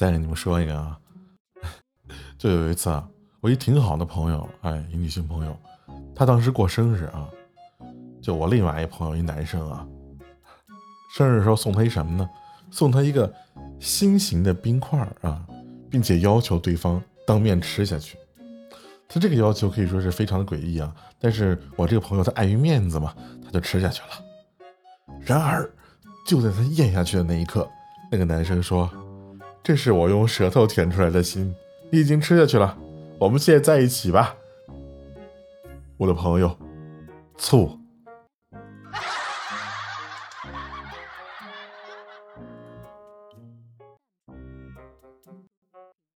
[0.00, 0.98] 再给你们说一个啊，
[2.38, 3.06] 就有一次啊，
[3.42, 5.54] 我一挺好的朋友，哎，一女性朋友，
[6.14, 7.28] 她当时过生日啊，
[8.22, 9.86] 就我另外一朋友一男生啊，
[11.14, 12.26] 生日时候送她一什么呢？
[12.70, 13.30] 送她一个
[13.78, 15.46] 心形的冰块啊，
[15.90, 18.16] 并且要求对方当面吃下去。
[19.06, 23.14] 他这个要求可以说是非常的诡异啊，但是我这个朋友他碍于面子嘛，
[23.44, 24.08] 他就吃下去了。
[25.20, 25.70] 然而，
[26.26, 27.68] 就在他咽下去的那一刻，
[28.10, 28.88] 那个男生说
[29.62, 31.54] ：“这是我用舌头舔出来的心，
[31.90, 32.76] 你已经吃下去了，
[33.18, 34.36] 我们现在在一起吧。”
[35.98, 36.56] 我的朋友，
[37.36, 37.79] 醋。